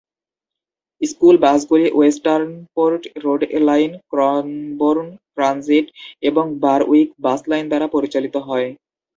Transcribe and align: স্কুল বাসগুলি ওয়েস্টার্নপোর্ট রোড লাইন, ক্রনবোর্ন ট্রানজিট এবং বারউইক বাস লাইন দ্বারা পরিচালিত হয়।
স্কুল 1.01 1.35
বাসগুলি 1.43 1.87
ওয়েস্টার্নপোর্ট 1.91 3.03
রোড 3.23 3.41
লাইন, 3.61 3.91
ক্রনবোর্ন 4.11 5.05
ট্রানজিট 5.35 5.85
এবং 6.29 6.45
বারউইক 6.63 7.09
বাস 7.25 7.41
লাইন 7.51 7.65
দ্বারা 7.69 7.87
পরিচালিত 7.95 8.35
হয়। 8.47 8.67